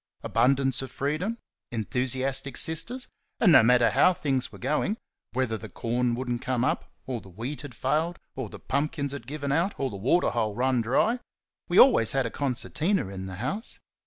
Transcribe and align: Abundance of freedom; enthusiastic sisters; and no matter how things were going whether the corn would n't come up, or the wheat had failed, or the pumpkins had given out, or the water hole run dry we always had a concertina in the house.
Abundance 0.23 0.81
of 0.81 0.89
freedom; 0.89 1.37
enthusiastic 1.71 2.57
sisters; 2.57 3.07
and 3.39 3.51
no 3.51 3.61
matter 3.61 3.91
how 3.91 4.13
things 4.15 4.51
were 4.51 4.57
going 4.57 4.97
whether 5.33 5.59
the 5.59 5.69
corn 5.69 6.15
would 6.15 6.27
n't 6.27 6.41
come 6.41 6.65
up, 6.65 6.91
or 7.05 7.21
the 7.21 7.29
wheat 7.29 7.61
had 7.61 7.75
failed, 7.75 8.17
or 8.35 8.49
the 8.49 8.57
pumpkins 8.57 9.11
had 9.11 9.27
given 9.27 9.51
out, 9.51 9.75
or 9.79 9.91
the 9.91 9.95
water 9.97 10.31
hole 10.31 10.55
run 10.55 10.81
dry 10.81 11.19
we 11.69 11.77
always 11.77 12.13
had 12.13 12.25
a 12.25 12.31
concertina 12.31 13.09
in 13.09 13.27
the 13.27 13.35
house. 13.35 13.77